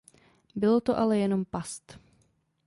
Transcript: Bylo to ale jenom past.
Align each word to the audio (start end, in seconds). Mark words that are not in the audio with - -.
Bylo 0.55 0.81
to 0.81 0.97
ale 0.97 1.17
jenom 1.17 1.45
past. 1.45 1.99